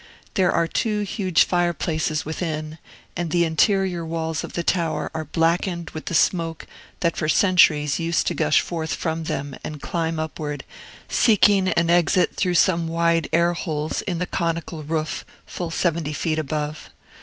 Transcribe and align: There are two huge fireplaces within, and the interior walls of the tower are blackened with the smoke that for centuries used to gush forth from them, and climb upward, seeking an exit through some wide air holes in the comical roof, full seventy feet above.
There 0.33 0.51
are 0.51 0.65
two 0.65 1.01
huge 1.01 1.43
fireplaces 1.43 2.25
within, 2.25 2.79
and 3.15 3.29
the 3.29 3.45
interior 3.45 4.03
walls 4.03 4.43
of 4.43 4.53
the 4.53 4.63
tower 4.63 5.11
are 5.13 5.25
blackened 5.25 5.91
with 5.91 6.05
the 6.05 6.15
smoke 6.15 6.65
that 7.01 7.15
for 7.15 7.29
centuries 7.29 7.99
used 7.99 8.25
to 8.25 8.33
gush 8.33 8.61
forth 8.61 8.95
from 8.95 9.25
them, 9.25 9.55
and 9.63 9.79
climb 9.79 10.17
upward, 10.17 10.63
seeking 11.07 11.67
an 11.67 11.91
exit 11.91 12.35
through 12.35 12.55
some 12.55 12.87
wide 12.87 13.29
air 13.31 13.53
holes 13.53 14.01
in 14.01 14.17
the 14.17 14.25
comical 14.25 14.81
roof, 14.81 15.23
full 15.45 15.69
seventy 15.69 16.13
feet 16.13 16.39
above. 16.39 16.89